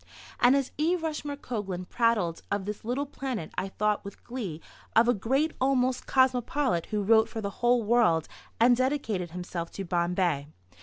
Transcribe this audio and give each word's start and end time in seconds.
And 0.39 0.55
as 0.55 0.71
E. 0.79 0.95
Rushmore 0.95 1.35
Coglan 1.37 1.85
prattled 1.87 2.41
of 2.49 2.65
this 2.65 2.83
little 2.83 3.05
planet 3.05 3.51
I 3.55 3.67
thought 3.69 4.03
with 4.03 4.23
glee 4.23 4.59
of 4.95 5.07
a 5.07 5.13
great 5.13 5.51
almost 5.61 6.07
cosmopolite 6.07 6.87
who 6.87 7.03
wrote 7.03 7.29
for 7.29 7.39
the 7.39 7.51
whole 7.61 7.83
world 7.83 8.27
and 8.59 8.75
dedicated 8.75 9.29
himself 9.29 9.69
to 9.73 9.85
Bombay. 9.85 10.47